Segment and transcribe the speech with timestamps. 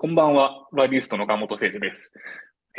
[0.00, 2.14] こんばんは、バイリストの岡本誠二です。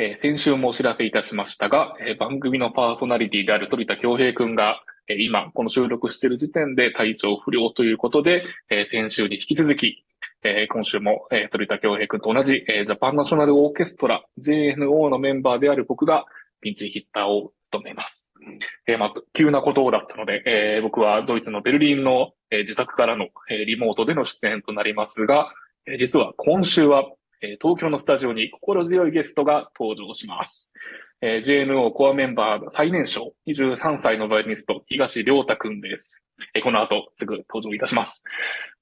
[0.00, 10.04] えー先週もお知らせいたしましたが、えー番組のパーソナリティである反田恭平くんが、えー今、この収録している時点で体調不良ということで、え先週に引き続き、
[10.42, 16.24] え今週も、えー反田恭平くんと同じ、えジャパンナショナルオーケストラ JNO のメンバーである僕が
[16.60, 18.28] ピンチヒッターを務めます。
[18.88, 25.54] えーまあ、急なことだったので、えー僕はドイツのベルリンの、えー自宅からの、えリモートでの出演となりますが、
[25.98, 27.04] 実は今週は、
[27.40, 30.72] え東京のスタジオに心強いゲストが登場します。
[31.20, 36.22] え JNO コアメンバー最年少、23歳のバイオリニスト、東良太くんです。
[36.54, 38.22] えこの後すぐ登場いたします。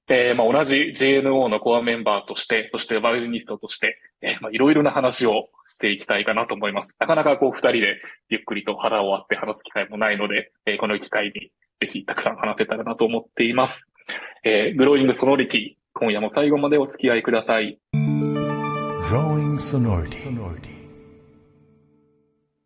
[0.09, 6.95] えーまあ、同じ JNO のコアメンバーとして、そしてバイオリニストとして、えまあ、いろいろな話をしていきたいかなと思います。
[6.99, 13.89] なかなかこう二人でゆっくりと腹を割って話す機会もないので、えーこの機会にぜひたくさん話せたらなと思っています。
[14.43, 17.77] えーグローイングソノリティ、今夜も最後までお付き合いください。
[17.93, 20.71] Growing sonority.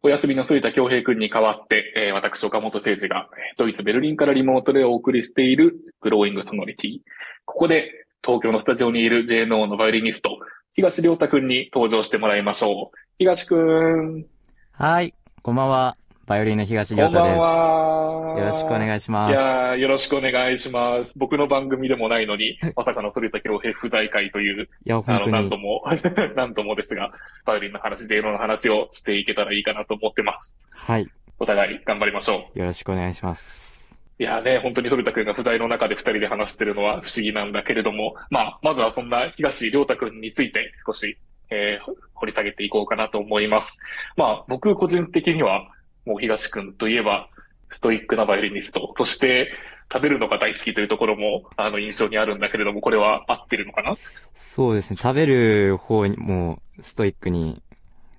[0.04, 7.00] お休みの反田恭平くんに代わって、えー私、岡本誠二が、えードイツ・ベルリンからリモートでお送りしているグローイングソノリティ。
[7.46, 7.90] ここで、
[8.24, 10.38] 東京のスタジオにいる JNO のバイオリニスト、
[10.76, 12.98] 東良太くんに登場してもらいましょう。
[13.18, 14.26] 東くん、
[14.72, 15.98] はい、こんばんは。
[16.28, 17.38] バイオリンの東亮太です。
[17.38, 19.34] よろしくお願いしまいす。
[19.34, 21.14] やーよろしくお願いします。
[21.16, 25.58] 僕の番組でもないのに、まさかの反田恭平不在会という、いや、あの、本当になんと。
[25.60, 25.84] も、
[26.36, 27.12] なんともですが、
[27.46, 30.58] バイオリンの話、JNO の話をしていけたらいいかなと思ってます。
[30.72, 32.60] はい、お互い頑張りましょう。
[32.60, 33.96] よろしくお願いします。
[34.18, 41.18] いやね、本当に反田くんが不在の中で二人で話してるのは不思議なんだけれども、まあ、まずはそんな東良太くんについて少し、
[41.52, 43.80] えー掘り下げていこうかなと思います。
[44.16, 45.68] まあ、僕個人的には、
[46.06, 47.30] もう東くんといえば、
[47.74, 49.52] ストイックなバイオリニスト、そして
[49.92, 53.96] 食べるのが大好きというところも、あの、印象にあるんだけれども、これは合ってるのかな？
[54.34, 57.62] そうですね、食べる方にもストイックに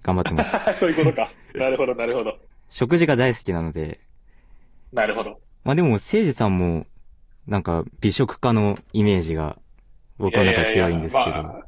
[0.02, 0.56] 頑張ってます。
[0.78, 1.30] そういうことか。
[1.54, 2.38] なるほど、なるほど。
[2.68, 4.00] 食事が大好きなので、
[4.92, 5.40] なるほど。
[5.64, 6.86] まあでも、誠治さんも、
[7.46, 9.58] なんか、美食家のイメージが、
[10.18, 11.30] 僕の中強いんですけど。
[11.30, 11.66] やややまあ、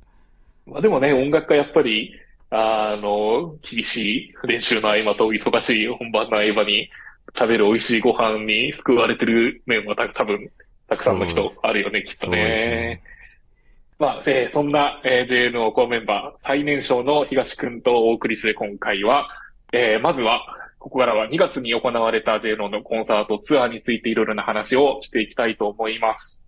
[0.67, 2.13] まあでもね、音楽家やっぱり、
[2.51, 6.89] あの、厳しい練習の合間と忙しい本番の合間に
[7.37, 10.51] 食べる美味しいご飯に救われてる面はた多分、
[10.89, 13.03] たくさんの人あるよね、きっとねね。。
[13.99, 19.29] まあ、えーそんな、えー JNO コアメンバー最年少の東くんとお送りする今回は、
[19.73, 20.41] えーまずは、
[20.79, 26.47] ここからは2月に行われた JNO のコンサートツアーについていろいろな話をしていきたいと思います。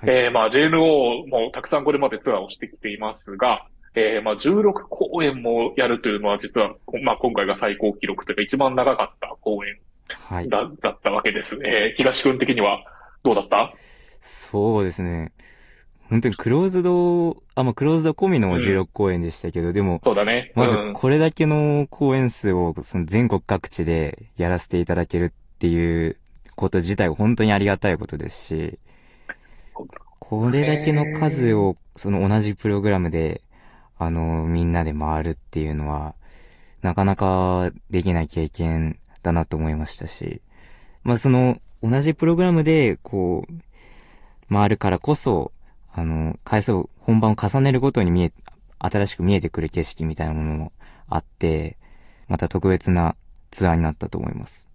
[0.00, 3.64] はいえーまあ JNO もたくさんこれまでツアーをしてきていますが、
[3.94, 10.48] えーまあ16公演もやるというのは実は、こまあ今回が最高記録というか一番長かった公演はい。
[10.48, 11.56] だだったわけです。
[11.64, 12.84] えー東くん的には
[13.22, 13.74] どうだった？
[14.22, 15.32] そうですね。
[16.08, 20.52] 本当にクローズド、あ、まあ、クローズド込みの16公演でしたけど、でも、そうだね。
[20.54, 26.18] まずうん、これだけの公演数をその全国各地でやらせていただけるっていう
[26.54, 28.78] こと自体が本当にありがたいことですし、
[30.18, 33.40] これだけの数をその同じプログラムで、
[34.04, 36.14] あの、みんなで回るっていうのは、
[36.82, 40.42] なかなかできない経験だなと思いましたし、
[41.04, 45.52] まあその同じプログラムでこう、回るからこそ、
[45.92, 48.32] あの、回数、本番を重ねるごとに見え、
[48.78, 50.72] 新しく見えてくる景色みたいなものも
[51.08, 51.76] あって、
[52.28, 53.14] また特別な
[53.50, 54.71] ツアーになったと思います。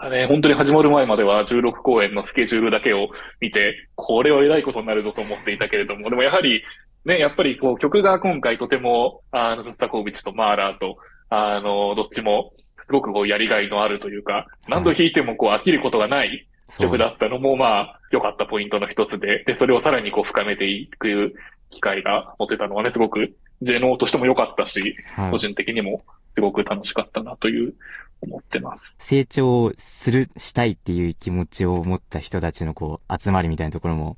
[0.00, 0.26] そうだね。
[0.26, 3.08] 本当に始まる前までは16公演のスケジュールだけを
[3.40, 6.62] 見て、これは偉いことになるぞと思っていたけれども、でもやはり、
[7.04, 10.96] ね、やっぱりこう曲が今回とても、あの、スタコービッチとマーラーと、
[11.28, 12.52] あの、どっちも、
[12.86, 21.34] すごくこうやりがいのあるというか、何度弾いてもこう飽きることがない曲だったのも、まあ、良かったポイントの一つで、で、それをさらにこう深めていく
[21.70, 25.38] 機会が持てたのはね、すごく、JNO としても良かったし、はい個。
[25.38, 26.02] 人的にも
[26.34, 27.74] すごく楽しかったなという、
[28.22, 28.96] 思ってます。
[29.00, 34.16] 成長する、したいっていう気持ちを持った人たちのこう、集まりみたいなところも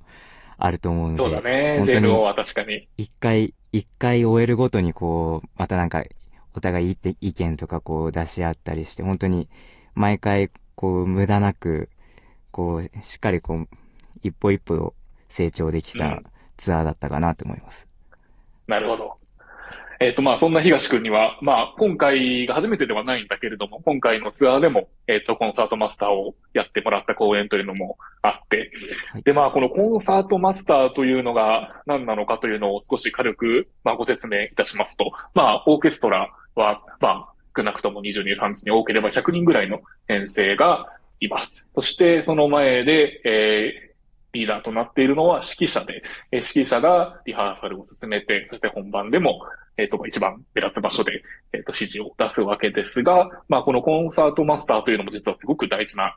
[0.58, 1.18] あると思うので。
[1.18, 1.76] そうだね。
[1.78, 2.88] 本当に JNO は確かに。
[2.96, 6.04] 一回、一回終えるごとにこう、またなんか、
[6.54, 9.48] お互い意見意見とかこう出し合ったりして、本当に
[9.94, 11.88] 毎回こう無駄なく、
[12.50, 13.68] こう、しっかりこう、
[14.22, 14.94] 一歩一歩
[15.28, 16.24] 成長できたうん
[16.62, 17.88] ツアーだったかなと思います。
[18.68, 19.11] なるほど。
[20.02, 28.72] えっ、と、まあ、そんな東くんには、まあ、今回が初めてではないんだけれども、今回のツアーでも、えっ、と、コンサートマスターをやってもらった公演というのもあって、
[29.12, 40.86] はいで、まあ、このコンサートマスターというのが何なのかというのを少し軽く、まあ、ご説明いたしますと、まあ、オーケストラは、まあ、少なくとも22、3に多ければ100人ぐらいの編成が
[41.20, 41.68] います。
[41.76, 43.92] そして、その前で、えー
[44.32, 46.02] リーダーとなっているのは指揮者で、
[46.32, 49.42] えー指揮者がリハーサルを進めて、そして本番でも、
[49.76, 51.22] えっ、と、一番目立つ場所で、
[51.52, 56.16] えっ、と、指示を出すわけですが、まあ、このコンサートマスターというのも実はすごく大事な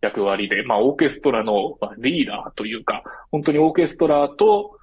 [0.00, 4.78] 役割で、まあ、オーケストラのリーダーというか、本当にオーケストラと、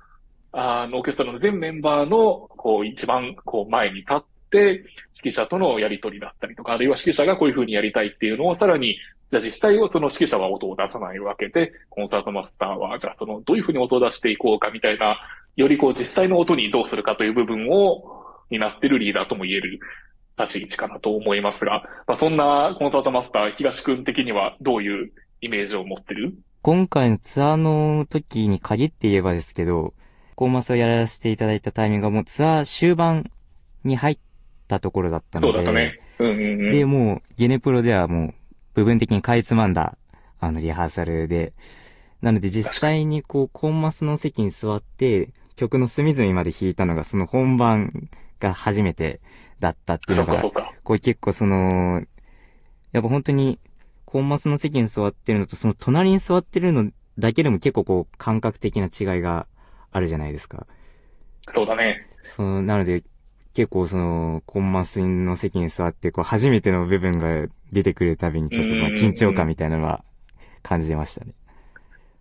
[0.52, 4.24] あの、オーケストラの全メンバーの、こう、一番、こう、前に立っ、
[4.60, 4.86] 指
[5.30, 8.98] 揮者とのやりとりだったりとか、あるいは指揮者がこういう風にやりたいっていうのをさらに、
[9.32, 15.18] じゃあ実際をその指揮者は音を出さないわけで、コンサートマスターは、じゃあその、どういう風に音を出していこうかみたいな、
[15.56, 19.80] よりこう、実際の音にどうするかという部分を、担ってるリーダーとも言える
[20.38, 25.12] 立ち位置かなと思いますが、まあ、そんなコンサートマスター、東くん的にはどういう
[25.42, 26.36] イメージを持ってる？
[26.62, 29.96] 今回のツアーの時に限って言えばですけど、
[30.36, 33.32] コーマスをやらせていただいたタイミングがもうツアー終盤
[33.84, 34.18] に入っ
[34.74, 36.00] たところだったのそで、うだったね。
[36.20, 36.72] うんうんうん。
[36.72, 38.34] で、もう、ゲネプロではもう、
[38.74, 39.98] 部分的にかいつまんだ、
[40.40, 41.54] あの、リハーサルで、
[42.22, 48.10] なので実際にこう、コンマスの席に座って、曲の隅々まで弾いたのが、その本番
[48.40, 49.22] が初めて
[49.60, 50.42] だったっていうのが。
[50.84, 52.02] これ結構その、
[52.92, 53.60] やっぱ本当に、
[54.06, 59.48] コンマスの席に座ってるのと、その隣に座ってるのだけでも結構こう、感覚的な違いが
[59.92, 60.66] あるじゃないですか。
[61.52, 62.08] そうだね。
[62.24, 63.04] その、なので、
[63.54, 70.04] 結構その、コンマスの席に座って、こう、初めての部分が出てくるたびに、ちょっとまあ緊張感みたいなのは
[70.64, 71.34] 感じましたね。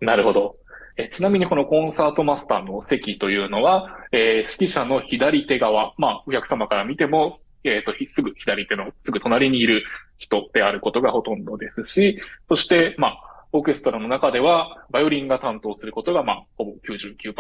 [0.01, 0.57] なるほど。
[0.97, 9.85] えちなみにこのコンサートマスターの席というのは、えー指揮者の左手側、まあ、お客様から見ても、えっ、と、すぐ左手のすぐ隣にいる
[10.19, 17.33] 人であることがほとんどですし、そして、まあ、オーケストラの中では、バイオリンが担当することが、まあ、ほぼ99%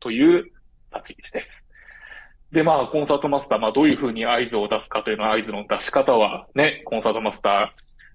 [0.00, 0.44] という
[0.94, 1.64] 立ち位置です。
[2.52, 7.72] で、まあ、コンサートマスター、まあ、どういうふうに合図を出すかというのは、合図の出し方はね、コンサートマスタ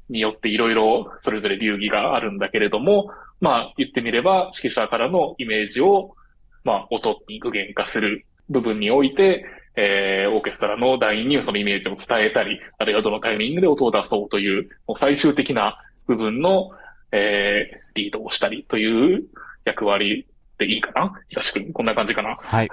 [0.10, 3.10] ーによっていろいろそれぞれ流儀があるんだけれども、
[3.40, 6.16] まあ、言ってみれば、指揮者からのイメージを、
[6.64, 9.46] まあ、音に具現化する部分において、
[9.78, 15.78] えー、オーケストラの団員にそのイメージを伝えたり、あるいはどのタイミングで音を出そうという、もう最終的な
[16.08, 16.72] 部分の、
[17.12, 19.24] えー、リードをしたりという
[19.66, 20.26] 役割
[20.58, 22.70] でいいかな東くん、こんな感じかなはい。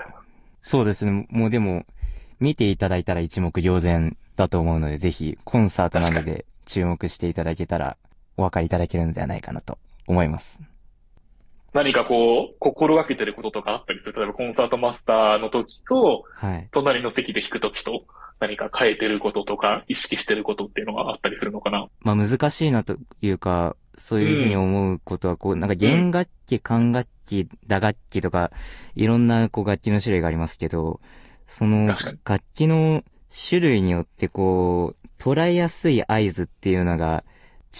[0.62, 1.26] そうですね。
[1.31, 1.85] もうでも、
[2.41, 7.97] 見ていただいたら一目瞭然だと思うので、ぜひ、コンサートなので注目していただけたら、
[8.37, 10.61] お分かりいただけるのではないかなと思います。
[11.73, 16.69] 何かこう、心がけてることとかあったりする例えばコンサートマスターの時と、はい。
[16.70, 18.05] 隣の席で弾く時と、
[18.41, 21.87] 何か変えてることとか、意識してることっていうのがあったりするのかな？
[22.00, 28.50] まあ難しいなというか、そういうふうに思うことは、こう、なんか弦楽器、管楽器、打楽器とか、
[28.94, 31.00] いろんなこう楽器の種類がありますけど、
[31.47, 31.89] その
[32.25, 33.05] 楽器の
[33.49, 37.25] 種類によってこう、捉えやすい合図っていうのが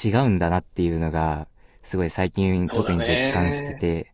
[0.05, 1.49] 違うんだなっていうのが、
[1.83, 4.13] すごい最近特に実感してて、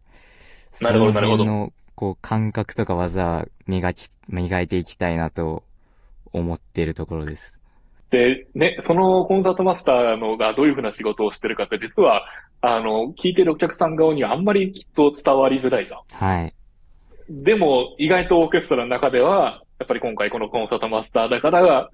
[0.80, 1.44] なるほどなるほど。
[1.44, 5.64] そのこう感覚とか技は磨き、磨いていきたいなと
[6.32, 7.57] 思っているところです。
[8.10, 12.24] で、ね、そのコンサートマスターのがどういうふうな仕事をしてるかって、実は、
[12.60, 16.00] あの、聞いてるお客さん側にはあんまりきっと伝わりづらいじゃん。
[16.12, 16.54] はい。
[17.28, 21.90] でも、意外とオーケストラの中では、やっぱり今回このコンサートマスターだから、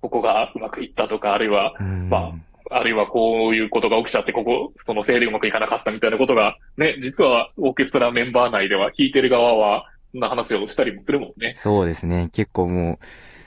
[0.00, 2.32] ここがうまくいったとか、あるいは、うんま
[2.70, 11.54] あるいはこういうことが起きちゃって、ここ、そのせいでうまくいかなかったみたいなことが、ね、実はオーケストラメンバー内では弾いてる側は、そんな話をしたりもするもんね。
[11.56, 12.30] そうですね。
[12.32, 12.98] 結構もう、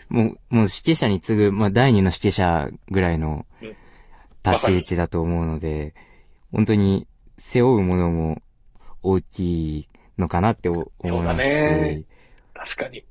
[0.10, 3.76] もう、もう指揮者に次ぐ、まあ、第二の指揮者ぐらいのうん
[4.54, 5.94] 立ち位置だと思うので、
[6.52, 8.42] 本当に背負うものも
[9.04, 12.04] 大きいのかなって思いそうだますし、ね
[12.54, 13.04] 確かに。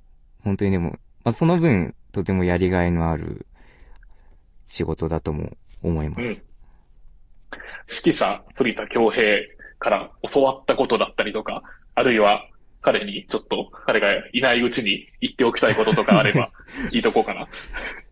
[0.42, 0.90] 本当にでも、
[1.24, 3.46] まあ、その分、とてもやりがいのある
[4.66, 6.20] 仕事だとも思います。
[6.22, 6.26] うん。
[6.28, 6.42] 指
[8.10, 9.38] 揮者、反田恭平
[9.78, 11.62] から教わったことだったりとか、
[11.94, 12.48] あるいは
[12.86, 16.52] 彼にちょっと彼がいないうちに言っておきたいこととかあれば
[16.92, 17.48] 聞いとこうかな。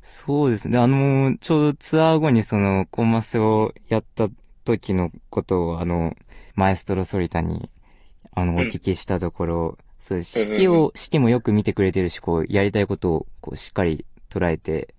[0.02, 0.78] そうですね。
[0.78, 4.28] あの、ちょうどツアー後にその、コンマスをやった
[4.64, 6.16] 時のことを、あの、
[6.56, 7.70] マエストロソリタに、
[8.34, 8.56] あの、ん。
[8.56, 14.92] お聞きしたところ、そう、うん指揮を、指揮もよく見てくれてるし、こう、やりたいことを、こう、しっかり捉えて、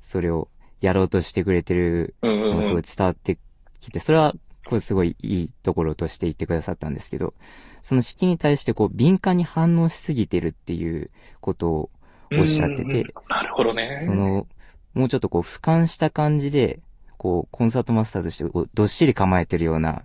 [0.00, 0.48] それを
[0.80, 3.36] やろうとしてくれてるのがすごい伝わって
[3.80, 4.34] きて、それは、
[4.68, 7.32] こう、すごいいいところとして言ってくださったんですけど、
[7.80, 11.10] その指揮に対して、こう、敏感に反応しすぎてるっていう
[11.40, 11.90] ことを
[12.32, 14.02] おっしゃっててなるほどね。
[14.04, 14.46] その、
[14.92, 16.80] もうちょっとこう、俯瞰した感じで、
[17.16, 20.02] こう、コンサートマスターとしてこう、どっしり構えてるような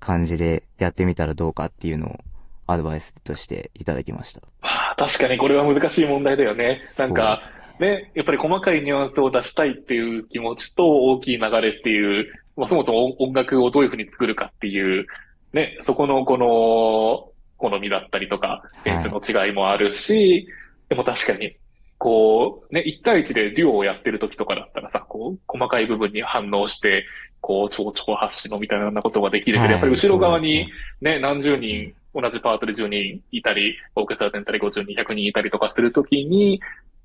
[0.00, 2.18] 感じでやってみたらどうかっていうのを
[2.66, 4.40] アドバイスとしていただきました。
[4.62, 6.80] まあ確かにこれは難しい問題だよね。
[6.98, 7.40] なんか、
[7.78, 12.26] ね、やっぱり細かいニュアンスを出したいっていう気持ちと大きい流れっていう、
[12.58, 15.06] まあ、そもそも音楽をどういうふうに作るかっていう
[15.52, 20.46] ね、そこのこの、好みだったりとか、センスの違いもあるし、
[20.88, 21.56] でも確かに、
[21.98, 27.04] こう、ね、1対1でデュオをやってる時とかだったらさ、こう、細かい部分に反応して、
[27.40, 30.68] こう、超超発しのみたいなことができるけど、やっぱり後ろ側に
[31.00, 36.60] ね、何十人、同じパートで10人いたり、オーケストラ全体で50人、100人いたりとかするときに、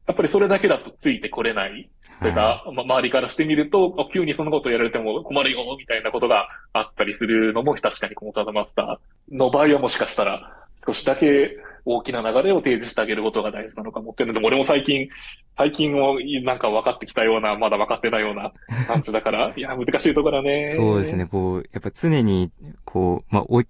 [0.08, 1.90] やっぱりそれだけだとついてこれない。
[2.20, 15.10] それが、ま、周りからしてみると、急にそのことをやられても困るよ、みたいなことがあったりするのも、確かにコンサートマスターの場合はもしかしたら、少しだけ大きな流れを提示してあげることが大事なのかもっていうので、俺も最近、
[15.58, 18.54] 最近をなんか分かってきたような、まだ分かってないような
[18.88, 20.74] 感じだから、いや、難しいところだね。
[20.76, 22.52] そうですね、こう、やっぱ常に、
[22.86, 23.62] こう、まあ、お、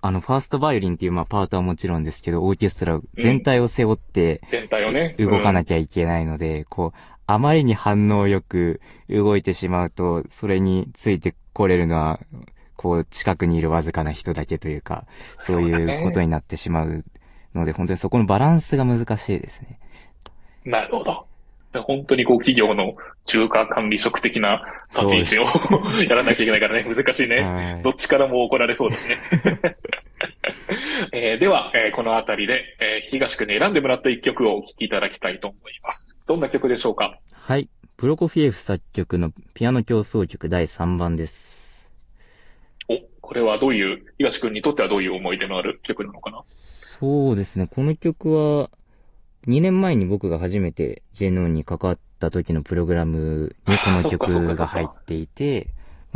[0.00, 12.20] あの、ファーストバイオリンっていう、まあ、パートはもちろんですけど、オーケストラ全体を背負って、全体をね、動かなきゃいけないので、こう、あまりに反応よく動いてしまうと、それについてこれるのは、
[12.76, 15.04] こう、近くにいるわずかな人だけというか、
[15.40, 17.04] そういうことになってしまう
[17.54, 19.78] ので、本当にそこのバランスが難しいですね。
[20.64, 21.26] なるほど。
[21.82, 22.94] 本当にこう企業の
[23.28, 27.80] 中華管理職的な立ち位置をやらなきゃいけないからね、難しいね。
[27.84, 29.16] どっちからも怒られそうですね。
[31.12, 36.16] えー、では、えー、このあたりで、えー、東区に選んでもらった一曲をお聴きいただきたいと思います。
[36.26, 37.18] どんな曲でしょうか？
[37.32, 37.68] はい。
[37.96, 41.90] プロコフィエフ作曲のピアノ競争曲第3番です。
[42.88, 46.42] お、これはどういう、東くんにとってはどういう思い出のある曲なのかな？
[46.46, 47.66] そうですね。
[47.66, 48.70] この曲は、
[49.48, 55.68] 2年前に僕が初めて JNO に関わった時のプログラムにこの 曲が入っていて、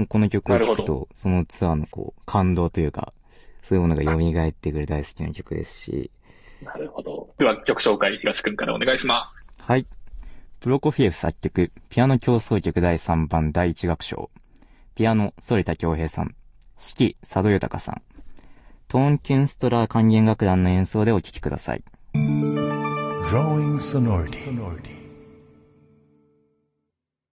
[0.09, 3.15] この曲を聴くと、そのツアーのこう、感動というか、
[3.63, 6.11] そういうものが蘇ってくる大好きな曲ですし。
[6.63, 7.35] なるほど。
[7.39, 9.51] では曲紹介、東くんからお願いします。
[9.63, 9.87] はい。
[10.61, 14.31] プロコフィエフ作曲、ピアノ競争曲第3番第1楽章。
[14.95, 16.35] ピアノ、反田恭平さん。
[16.79, 18.03] 指揮、佐渡豊さん。
[18.89, 21.85] トーンキュンストラー管弦楽団の演奏でお聴きください。
[23.33, 24.41] growing sonority.
[24.43, 25.02] sonority.